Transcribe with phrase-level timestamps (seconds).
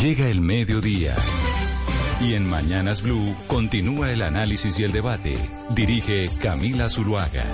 [0.00, 1.14] Llega el mediodía.
[2.22, 5.36] Y en Mañanas Blue continúa el análisis y el debate.
[5.74, 7.44] Dirige Camila Zuluaga.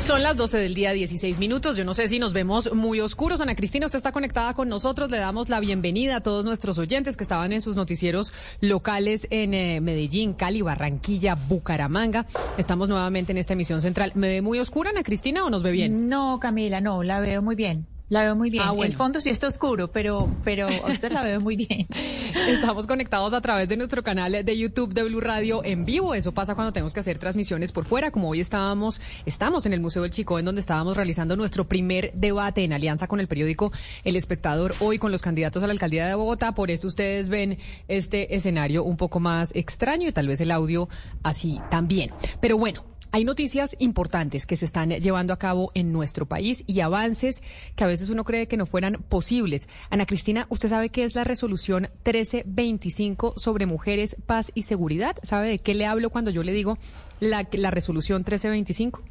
[0.00, 1.76] Son las 12 del día, 16 minutos.
[1.76, 3.42] Yo no sé si nos vemos muy oscuros.
[3.42, 5.10] Ana Cristina, usted está conectada con nosotros.
[5.10, 8.32] Le damos la bienvenida a todos nuestros oyentes que estaban en sus noticieros
[8.62, 12.24] locales en eh, Medellín, Cali, Barranquilla, Bucaramanga.
[12.56, 14.12] Estamos nuevamente en esta emisión central.
[14.14, 16.08] ¿Me ve muy oscura, Ana Cristina, o nos ve bien?
[16.08, 17.86] No, Camila, no, la veo muy bien.
[18.08, 18.62] La veo muy bien.
[18.66, 18.90] Ah, bueno.
[18.90, 21.86] El fondo sí está oscuro, pero, pero a usted la veo muy bien.
[22.48, 26.14] Estamos conectados a través de nuestro canal de YouTube de Blue Radio en vivo.
[26.14, 29.80] Eso pasa cuando tenemos que hacer transmisiones por fuera, como hoy estábamos, estamos en el
[29.80, 33.72] Museo del Chico, en donde estábamos realizando nuestro primer debate en alianza con el periódico
[34.04, 36.52] El Espectador, hoy con los candidatos a la alcaldía de Bogotá.
[36.52, 40.88] Por eso ustedes ven este escenario un poco más extraño y tal vez el audio
[41.22, 42.10] así también.
[42.40, 42.87] Pero bueno.
[43.10, 47.42] Hay noticias importantes que se están llevando a cabo en nuestro país y avances
[47.74, 49.68] que a veces uno cree que no fueran posibles.
[49.88, 55.16] Ana Cristina, ¿usted sabe qué es la resolución 1325 sobre mujeres, paz y seguridad?
[55.22, 56.76] ¿Sabe de qué le hablo cuando yo le digo
[57.18, 59.02] la, la resolución 1325?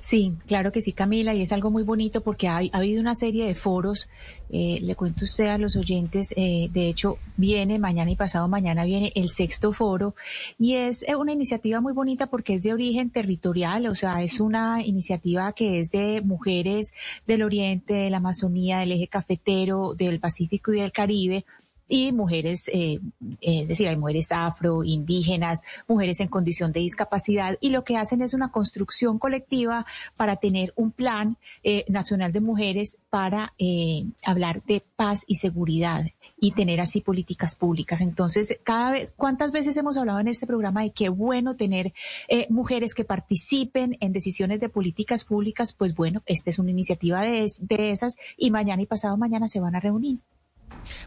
[0.00, 3.14] Sí, claro que sí, Camila, y es algo muy bonito porque ha, ha habido una
[3.14, 4.08] serie de foros.
[4.50, 8.84] Eh, le cuento usted a los oyentes, eh, de hecho, viene mañana y pasado mañana
[8.84, 10.14] viene el sexto foro
[10.58, 14.38] y es eh, una iniciativa muy bonita porque es de origen territorial, o sea, es
[14.38, 16.94] una iniciativa que es de mujeres
[17.26, 21.44] del Oriente, de la Amazonía, del eje cafetero, del Pacífico y del Caribe
[21.88, 22.98] y mujeres, eh,
[23.40, 28.22] es decir, hay mujeres afro, indígenas, mujeres en condición de discapacidad, y lo que hacen
[28.22, 29.86] es una construcción colectiva
[30.16, 36.06] para tener un plan eh, nacional de mujeres para eh, hablar de paz y seguridad
[36.38, 38.00] y tener así políticas públicas.
[38.00, 41.92] Entonces, cada vez, ¿cuántas veces hemos hablado en este programa de qué bueno tener
[42.28, 45.72] eh, mujeres que participen en decisiones de políticas públicas?
[45.72, 49.60] Pues bueno, esta es una iniciativa de, de esas y mañana y pasado mañana se
[49.60, 50.18] van a reunir.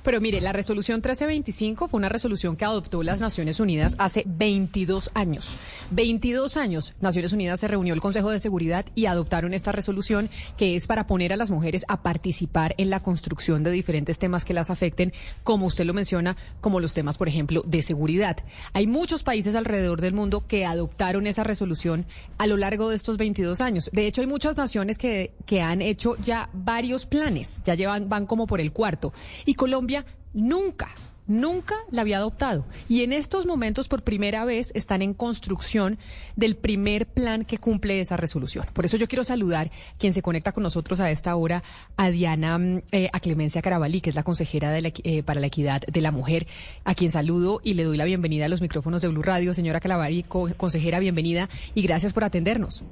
[0.04, 5.12] Pero mire, la resolución 1325 fue una resolución que adoptó las Naciones Unidas hace 22
[5.14, 5.58] años.
[5.92, 10.76] 22 años, Naciones Unidas se reunió el Consejo de Seguridad y adoptaron esta resolución que
[10.76, 14.54] es para poner a las mujeres a participar en la construcción de diferentes temas que
[14.54, 18.38] las afecten, como usted lo menciona, como los temas, por ejemplo, de seguridad.
[18.74, 22.06] Hay muchos países alrededor del mundo que adoptaron esa resolución
[22.38, 23.90] a lo largo de estos 22 años.
[23.94, 28.26] De hecho, hay muchas naciones que, que han hecho ya varios planes, ya llevan, van
[28.26, 29.14] como por el cuarto.
[29.46, 30.88] Y Colombia nunca,
[31.28, 32.66] nunca la había adoptado.
[32.88, 35.98] Y en estos momentos, por primera vez, están en construcción
[36.38, 38.66] del primer plan que cumple esa resolución.
[38.72, 39.70] Por eso yo quiero saludar
[40.00, 41.64] quien se conecta con nosotros a esta hora,
[41.98, 45.48] a Diana, eh, a Clemencia Carabalí, que es la consejera de la, eh, para la
[45.48, 46.48] equidad de la mujer,
[46.86, 49.54] a quien saludo y le doy la bienvenida a los micrófonos de Blue Radio.
[49.54, 52.86] Señora Carabalí, co consejera, bienvenida y gracias por atendernos.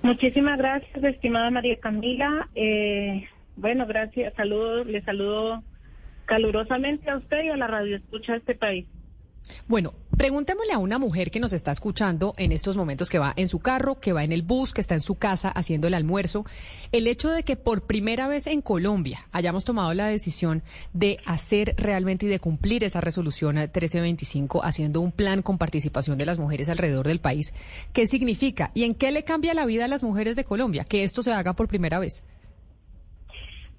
[0.00, 2.48] Muchísimas gracias, estimada María Camila.
[2.54, 5.62] Eh, bueno, gracias, saludos, le saludo
[6.26, 8.86] calurosamente a usted y a la radio escucha de este país.
[9.66, 13.48] Bueno, preguntémosle a una mujer que nos está escuchando en estos momentos, que va en
[13.48, 16.44] su carro, que va en el bus, que está en su casa haciendo el almuerzo,
[16.92, 21.74] el hecho de que por primera vez en Colombia hayamos tomado la decisión de hacer
[21.78, 26.68] realmente y de cumplir esa resolución 1325, haciendo un plan con participación de las mujeres
[26.68, 27.54] alrededor del país,
[27.92, 28.70] ¿qué significa?
[28.74, 31.32] ¿Y en qué le cambia la vida a las mujeres de Colombia que esto se
[31.32, 32.22] haga por primera vez?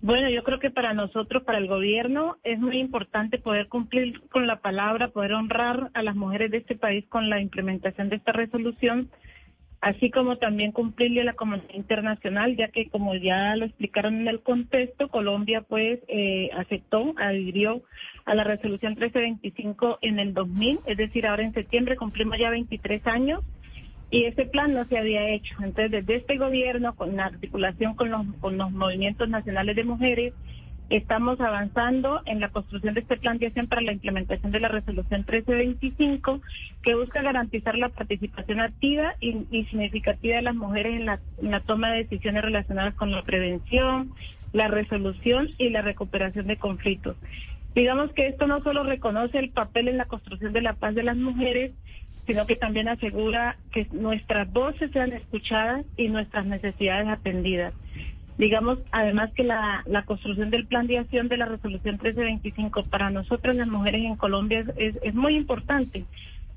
[0.02, 4.48] Bueno, yo creo que para nosotros, para el gobierno, es muy importante poder cumplir con
[4.48, 8.32] la palabra, poder honrar a las mujeres de este país con la implementación de esta
[8.32, 9.10] resolución,
[9.82, 14.30] así como también cumplirle a la comunidad internacional, ya que como ya lo explicaron en
[14.30, 17.82] el contexto, Colombia pues eh, aceptó, adhirió
[18.24, 23.06] a la resolución 1325 en el 2000, es decir, ahora en septiembre cumplimos ya 23
[23.06, 23.42] años
[24.12, 25.56] y ese plan no se había hecho.
[25.60, 30.34] Entonces, desde este gobierno, con la articulación con los, movimientos nacionales de mujeres,
[30.90, 34.70] estamos avanzando en la construcción de este plan de acción para la implementación de la
[34.70, 36.42] resolución 1325,
[36.82, 41.52] que busca garantizar la participación activa y, y significativa de las mujeres en la, en
[41.52, 44.12] la toma de decisiones relacionadas con la prevención,
[44.54, 47.16] la resolución y la recuperación de conflictos.
[47.76, 51.04] Digamos que esto no solo reconoce el papel en la construcción de la paz de
[51.04, 51.72] las mujeres,
[52.30, 57.74] sino que también asegura que nuestras voces sean escuchadas y nuestras necesidades atendidas.
[58.38, 63.10] Digamos, además que la, la construcción del plan de acción de la resolución 1325 para
[63.10, 66.06] nosotras las mujeres en Colombia es, es muy importante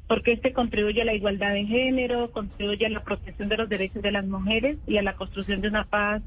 [0.09, 4.03] porque este contribuye a la igualdad de género, contribuye a la protección de los derechos
[4.03, 6.23] de las mujeres y a la construcción de una paz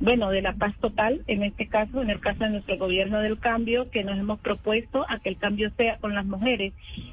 [0.00, 3.38] bueno, de la paz total, en este caso, en el caso de nuestro gobierno del
[3.38, 6.72] cambio, que nos hemos propuesto a que el cambio sea con las mujeres.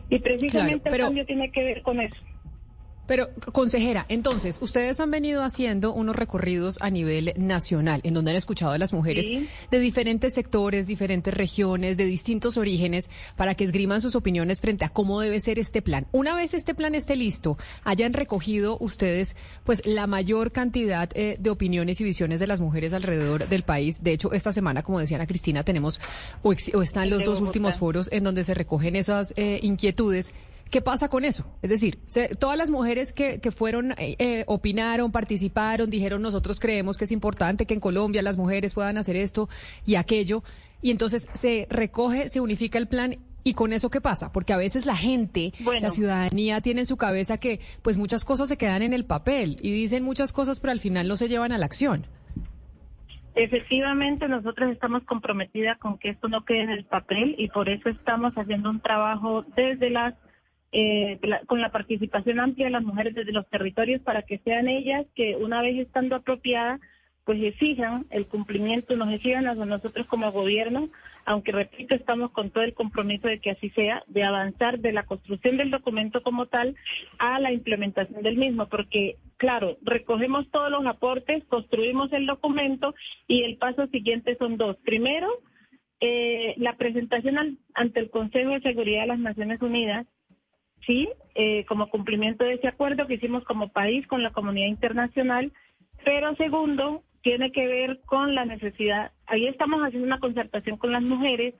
[0.10, 2.16] Y precisamente el cambio tiene que ver con eso.
[3.06, 8.38] Pero, consejera, entonces, ustedes han venido haciendo unos recorridos a nivel nacional, en donde han
[8.38, 9.28] escuchado a las mujeres
[9.72, 14.90] de diferentes sectores, diferentes regiones, de distintos orígenes, para que esgriman sus opiniones frente a
[14.90, 16.08] cómo debe ser este plan.
[16.12, 19.36] Una vez este plan esté listo, hayan recogido ustedes,
[19.66, 24.04] pues, la mayor cantidad eh, de opiniones y visiones de las mujeres alrededor del país.
[24.04, 26.00] De hecho, esta semana, como decía Ana Cristina, tenemos,
[26.42, 30.34] o, están los dos últimos foros en donde se recogen esas eh, inquietudes.
[30.74, 31.46] ¿Qué pasa con eso?
[31.62, 32.00] Es decir,
[32.40, 37.12] todas las mujeres que, que fueron, eh, eh, opinaron, participaron, dijeron nosotros creemos que es
[37.12, 39.50] importante que en Colombia las mujeres puedan hacer esto
[39.86, 40.42] y aquello,
[40.82, 44.32] y entonces se recoge, se unifica el plan ¿Y con eso qué pasa?
[44.32, 48.48] Porque a veces la gente, la ciudadanía tiene en su cabeza que pues muchas cosas
[48.48, 51.52] se quedan en el papel y dicen muchas cosas pero al final no se llevan
[51.52, 52.08] a la acción.
[53.36, 57.90] Efectivamente, nosotros estamos comprometidas con que esto no quede en el papel y por eso
[57.90, 60.16] estamos haciendo un trabajo desde las
[60.76, 65.06] eh, con la participación amplia de las mujeres desde los territorios para que sean ellas
[65.14, 66.82] que una vez estando apropiadas,
[67.26, 70.90] pues exijan el cumplimiento, nos exijan a nosotros como gobierno,
[71.26, 75.04] aunque repito, estamos con todo el compromiso de que así sea, de avanzar de la
[75.04, 76.76] construcción del documento como tal
[77.20, 82.96] a la implementación del mismo, porque claro, recogemos todos los aportes, construimos el documento
[83.28, 84.76] y el paso siguiente son dos.
[84.78, 85.30] Primero,
[86.02, 90.08] eh, la presentación ante el Consejo de Seguridad de las Naciones Unidas
[90.86, 95.52] sí, eh, como cumplimiento de ese acuerdo que hicimos como país con la comunidad internacional,
[96.04, 101.02] pero segundo, tiene que ver con la necesidad, ahí estamos haciendo una concertación con las
[101.02, 101.56] mujeres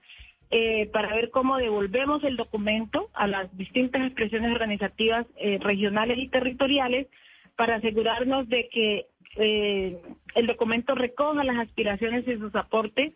[0.52, 6.28] eh, para ver cómo devolvemos el documento a las distintas expresiones organizativas eh, regionales y
[6.28, 7.08] territoriales
[7.56, 13.14] para asegurarnos de que el documento recoja las aspiraciones y sus aportes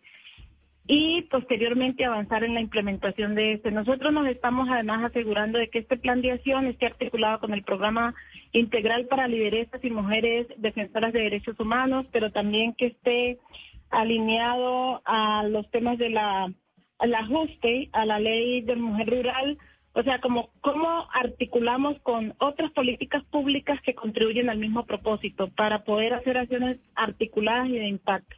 [0.87, 3.71] y posteriormente avanzar en la implementación de este.
[3.71, 7.63] Nosotros nos estamos además asegurando de que este plan de acción esté articulado con el
[7.63, 8.15] programa
[8.53, 13.37] integral para lideresas y mujeres defensoras de derechos humanos, pero también que esté
[13.89, 16.51] alineado a los temas de la
[16.99, 19.57] al ajuste a la ley de mujer rural,
[19.93, 25.83] o sea, como cómo articulamos con otras políticas públicas que contribuyen al mismo propósito para
[25.83, 28.35] poder hacer acciones articuladas y de impacto.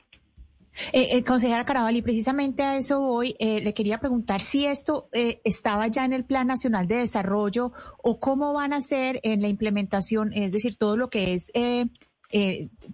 [0.93, 1.65] Eh, eh, consejera
[2.01, 3.35] precisamente a eso voy.
[3.39, 7.73] Eh, le quería preguntar si esto eh, estaba ya en el Plan Nacional de Desarrollo
[8.01, 11.51] o cómo van a ser en la implementación, es decir, todo lo que es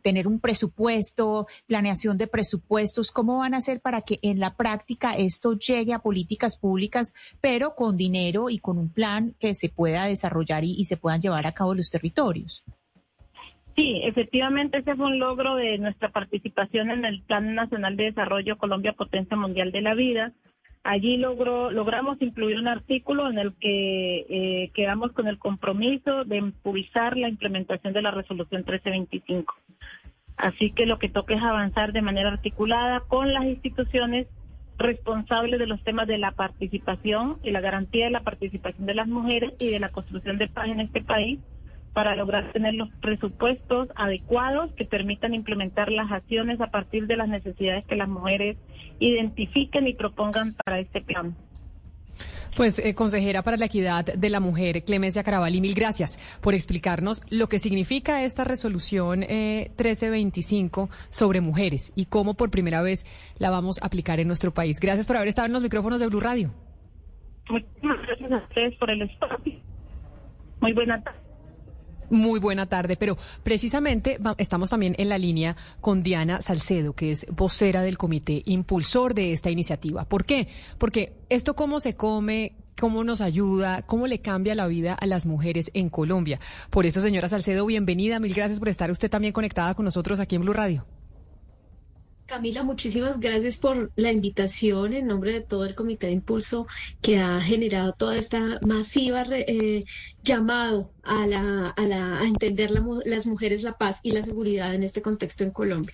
[0.01, 5.11] tener un presupuesto, planeación de presupuestos, cómo van a hacer para que en la práctica
[5.11, 10.05] esto llegue a políticas públicas, pero con dinero y con un plan que se pueda
[10.05, 12.63] desarrollar y, se puedan llevar a cabo los territorios.
[13.75, 18.57] Sí, efectivamente ese fue un logro de nuestra participación en el Plan Nacional de Desarrollo
[18.57, 20.31] Colombia Potencia Mundial de la Vida.
[20.83, 26.37] Allí logró, logramos incluir un artículo en el que eh, quedamos con el compromiso de
[26.37, 29.53] impulsar la implementación de la resolución 1325.
[30.37, 34.27] Así que lo que toca es avanzar de manera articulada con las instituciones
[34.77, 39.07] responsables de los temas de la participación y la garantía de la participación de las
[39.07, 41.39] mujeres y de la construcción de paz en este país
[41.95, 47.29] para lograr tener los presupuestos adecuados que permitan implementar las acciones a partir de las
[47.29, 48.57] necesidades que las mujeres
[48.99, 51.37] identifiquen y propongan para este plan.
[52.57, 57.23] Pues, eh, consejera para la equidad de la mujer, Clemencia Carabalí, mil gracias por explicarnos
[57.29, 63.05] lo que significa esta resolución 1325 eh, sobre mujeres y cómo por primera vez
[63.39, 64.81] la vamos a aplicar en nuestro país.
[64.81, 66.51] Gracias por haber estado en los micrófonos de Blue Radio.
[67.49, 69.53] Muchísimas gracias a ustedes por el espacio.
[70.59, 71.24] Muy buena tarde.
[72.09, 77.25] Muy buena tarde, pero precisamente estamos también en la línea con Diana Salcedo, que es
[77.31, 80.05] vocera del comité impulsor de esta iniciativa.
[80.05, 80.47] ¿Por qué?
[80.77, 85.25] Porque esto cómo se come, cómo nos ayuda, cómo le cambia la vida a las
[85.25, 86.39] mujeres en Colombia.
[86.69, 88.19] Por eso, señora Salcedo, bienvenida.
[88.19, 90.85] Mil gracias por estar usted también conectada con nosotros aquí en Blue Radio.
[92.25, 96.65] Camila, muchísimas gracias por la invitación en nombre de todo el Comité de Impulso
[97.01, 99.85] que ha generado toda esta masiva eh,
[100.23, 102.71] llamado a, la, a, la, a entender
[103.05, 105.93] las mujeres la paz y la seguridad en este contexto en Colombia.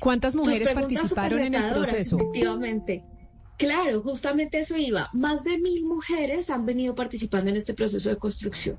[0.00, 2.16] ¿Cuántas mujeres participaron en el proceso?
[2.16, 3.04] Efectivamente.
[3.62, 5.08] Claro, justamente eso iba.
[5.12, 8.76] Más de mil mujeres han venido participando en este proceso de construcción,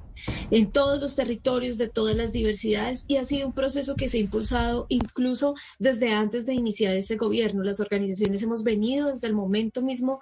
[0.51, 4.17] en todos los territorios de todas las diversidades, y ha sido un proceso que se
[4.17, 7.63] ha impulsado incluso desde antes de iniciar ese gobierno.
[7.63, 10.19] Las organizaciones hemos venido desde el momento mismo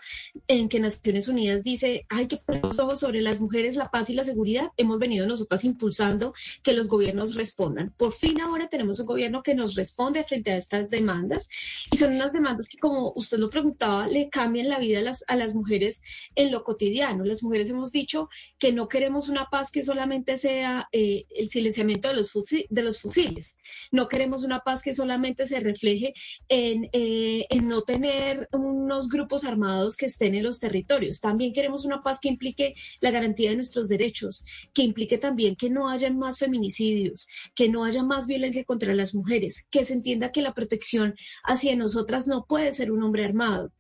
[0.47, 4.11] en que Naciones Unidas dice hay que poner los ojos sobre las mujeres, la paz
[4.11, 4.69] y la seguridad.
[4.77, 7.95] Hemos venido nosotras impulsando que los gobiernos respondan.
[7.97, 11.47] Por fin ahora tenemos un gobierno que nos responde frente a estas demandas,
[11.91, 15.35] y son unas demandas que, como usted lo preguntaba, le cambian en la vida a
[15.35, 16.01] las, mujeres
[16.35, 17.23] en lo cotidiano.
[17.23, 18.29] Las mujeres hemos dicho
[18.59, 23.57] que no queremos una paz que solamente sea eh, el silenciamiento de los, fusiles.
[23.91, 26.13] No queremos una paz que solamente se refleje
[26.49, 31.21] eh, en no tener unos grupos armados que estén en los territorios.
[31.21, 35.69] También queremos una paz que implique la garantía de nuestros derechos, que implique también que
[35.69, 40.31] no haya más feminicidios, que no haya más violencia contra las mujeres, que se entienda
[40.31, 43.71] que la protección hacia nosotras no puede ser un hombre armado,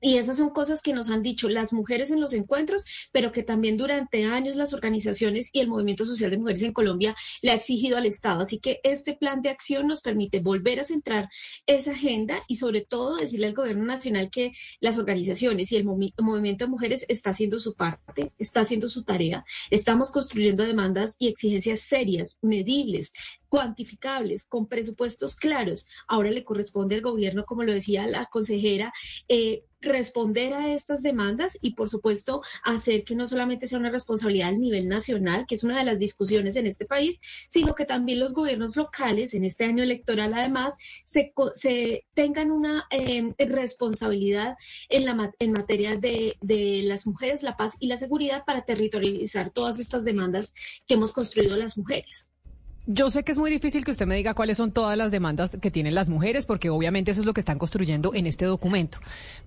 [0.00, 3.42] y esas son cosas que nos han dicho las mujeres en los encuentros, pero que
[3.42, 7.54] también durante años las organizaciones y el movimiento social de mujeres en Colombia le ha
[7.54, 8.42] exigido al Estado.
[8.42, 11.28] Así que este plan de acción nos permite volver a centrar
[11.66, 16.64] esa agenda y sobre todo decirle al gobierno nacional que las organizaciones y el movimiento
[16.64, 19.44] de mujeres está haciendo su parte, está haciendo su tarea.
[19.70, 23.12] Estamos construyendo demandas y exigencias serias, medibles,
[23.50, 25.86] cuantificables, con presupuestos claros.
[26.06, 28.94] Ahora le corresponde al gobierno, como lo decía la consejera,
[29.28, 34.50] eh, responder a estas demandas y, por supuesto, hacer que no solamente sea una responsabilidad
[34.50, 38.20] a nivel nacional, que es una de las discusiones en este país, sino que también
[38.20, 44.56] los gobiernos locales, en este año electoral, además, se, tengan una em, responsabilidad
[44.90, 50.04] en materia de, de las mujeres, la paz y la seguridad para territorializar todas estas
[50.04, 50.54] demandas
[50.86, 52.30] que hemos construido las mujeres.
[52.86, 55.58] Yo sé que es muy difícil que usted me diga cuáles son todas las demandas
[55.60, 58.98] que tienen las mujeres, porque obviamente eso es lo que están construyendo en este documento.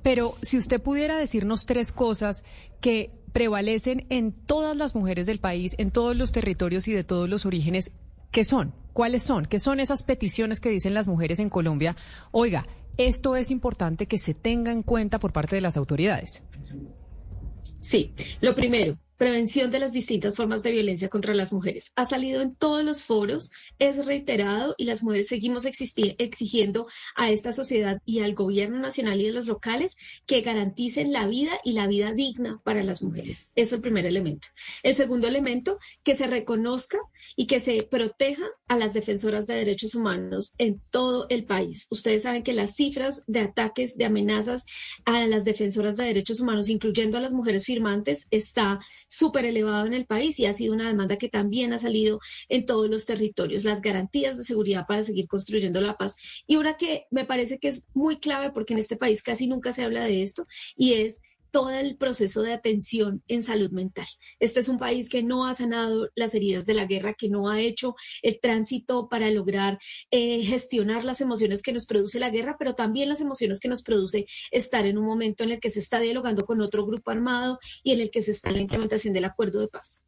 [0.01, 2.43] Pero si usted pudiera decirnos tres cosas
[2.79, 7.27] que prevalecen en todas las mujeres del país, en todos los territorios y de todos
[7.27, 7.93] los orígenes,
[8.31, 8.73] ¿qué son?
[8.93, 9.47] ¿Cuáles son?
[9.47, 11.97] ¿Qué son esas peticiones que dicen las mujeres en Colombia?
[12.31, 16.43] Oiga, esto es importante que se tenga en cuenta por parte de las autoridades.
[17.79, 21.91] Sí, lo primero, prevención de las distintas formas de violencia contra las mujeres.
[21.95, 27.53] Ha salido en todos los foros, es reiterado y las mujeres seguimos exigiendo a esta
[27.53, 31.87] sociedad y al gobierno nacional y de los locales que garanticen la vida y la
[31.87, 33.51] vida digna para las mujeres.
[33.55, 34.47] Es el primer elemento.
[34.81, 36.97] El segundo elemento, que se reconozca
[37.35, 41.87] y que se proteja a las defensoras de derechos humanos en todo el país.
[41.89, 44.65] Ustedes saben que las cifras de ataques, de amenazas
[45.05, 48.79] a las defensoras de derechos humanos, incluyendo a las mujeres firmantes, está
[49.13, 52.65] súper elevado en el país y ha sido una demanda que también ha salido en
[52.65, 56.15] todos los territorios, las garantías de seguridad para seguir construyendo la paz.
[56.47, 59.71] Y una que me parece que es muy clave porque en este país casi nunca
[59.71, 61.19] se habla de esto y es
[61.53, 64.07] todo el proceso de atención en salud mental.
[64.39, 67.47] Este es un país que no ha sanado las heridas de la guerra, que no
[67.47, 67.93] ha hecho
[68.23, 69.77] el tránsito para lograr
[70.09, 73.83] eh, gestionar las emociones que nos produce la guerra, pero también las emociones que nos
[73.83, 77.59] produce estar en un momento en el que se está dialogando con otro grupo armado
[77.83, 80.03] y en el que se está la implementación del acuerdo de paz.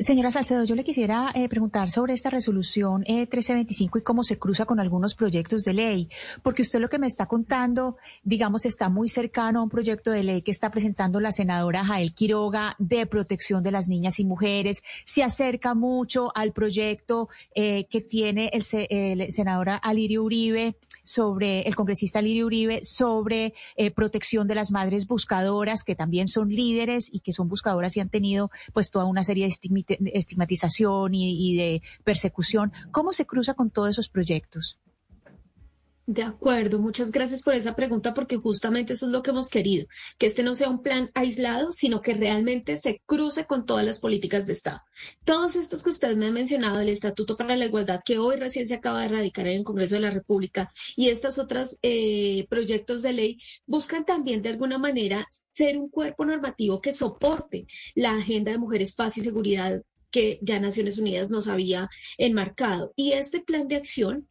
[0.00, 4.38] Señora Salcedo, yo le quisiera eh, preguntar sobre esta resolución 1325 eh, y cómo se
[4.38, 6.08] cruza con algunos proyectos de ley,
[6.42, 10.24] porque usted lo que me está contando, digamos, está muy cercano a un proyecto de
[10.24, 14.82] ley que está presentando la senadora Jael Quiroga de protección de las niñas y mujeres,
[15.04, 21.74] se acerca mucho al proyecto eh, que tiene el, el senadora Alirio Uribe sobre el
[21.74, 27.20] congresista Lirio Uribe sobre eh, protección de las madres buscadoras, que también son líderes y
[27.20, 32.72] que son buscadoras y han tenido pues toda una serie de estigmatización y de persecución.
[32.90, 34.78] ¿Cómo se cruza con todos esos proyectos?
[36.12, 39.86] De acuerdo, muchas gracias por esa pregunta porque justamente eso es lo que hemos querido,
[40.18, 43.98] que este no sea un plan aislado, sino que realmente se cruce con todas las
[43.98, 44.82] políticas de Estado.
[45.24, 48.68] Todos estos que usted me ha mencionado, el Estatuto para la Igualdad, que hoy recién
[48.68, 53.00] se acaba de erradicar en el Congreso de la República, y estos otros eh, proyectos
[53.00, 58.52] de ley, buscan también de alguna manera ser un cuerpo normativo que soporte la agenda
[58.52, 61.88] de mujeres, paz y seguridad que ya Naciones Unidas nos había
[62.18, 62.92] enmarcado.
[62.96, 64.28] Y este plan de acción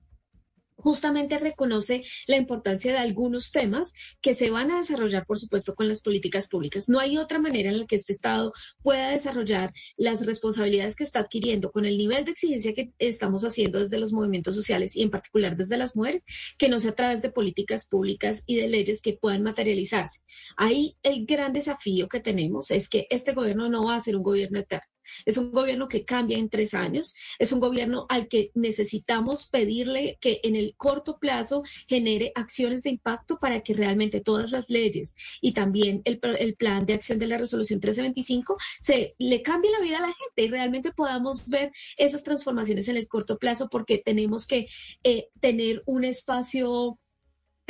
[0.81, 5.87] justamente reconoce la importancia de algunos temas que se van a desarrollar, por supuesto, con
[5.87, 6.89] las políticas públicas.
[6.89, 11.19] No hay otra manera en la que este Estado pueda desarrollar las responsabilidades que está
[11.19, 15.09] adquiriendo con el nivel de exigencia que estamos haciendo desde los movimientos sociales y en
[15.09, 16.23] particular desde las mujeres,
[16.57, 20.21] que no sea a través de políticas públicas y de leyes que puedan materializarse.
[20.57, 24.23] Ahí el gran desafío que tenemos es que este gobierno no va a ser un
[24.23, 24.85] gobierno eterno
[25.25, 30.17] Es un gobierno que cambia en tres años, es un gobierno al que necesitamos pedirle
[30.21, 35.15] que en el corto plazo genere acciones de impacto para que realmente todas las leyes
[35.41, 39.81] y también el, el plan de acción de la resolución 1325 se le cambie la
[39.81, 43.97] vida a la gente y realmente podamos ver esas transformaciones en el corto plazo porque
[43.97, 44.67] tenemos que
[45.03, 46.99] eh, tener un espacio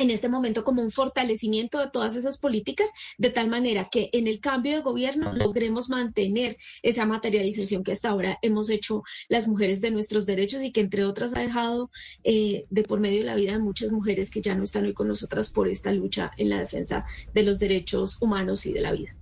[0.02, 4.28] en este momento como un fortalecimiento de todas esas políticas, de tal manera que en
[4.28, 9.82] el cambio de gobierno logremos mantener esa materialización que hasta ahora hemos hecho las mujeres
[9.82, 11.92] de nuestros derechos y que entre otras ha dejado
[12.24, 14.94] eh, de por medio de la vida de muchas mujeres que ya no están hoy
[14.94, 18.92] con nosotras por esta lucha en la defensa de los derechos humanos y de la
[18.92, 19.16] vida.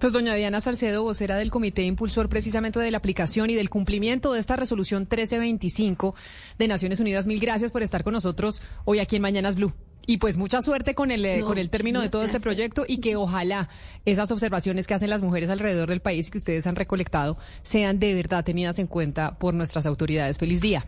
[0.00, 4.32] Pues doña Diana Salcedo, vocera del comité impulsor precisamente de la aplicación y del cumplimiento
[4.32, 6.14] de esta resolución 1325
[6.58, 9.74] de Naciones Unidas, mil gracias por estar con nosotros hoy aquí en Mañanas Blue.
[10.06, 12.98] Y pues mucha suerte con el, eh, con el término de todo este proyecto y
[12.98, 13.68] que ojalá
[14.04, 17.98] esas observaciones que hacen las mujeres alrededor del país y que ustedes han recolectado sean
[17.98, 20.38] de verdad tenidas en cuenta por nuestras autoridades.
[20.38, 20.86] Feliz día.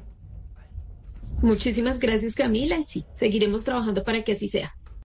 [1.40, 4.74] Muchísimas gracias Camila y sí, seguiremos trabajando para que así sea.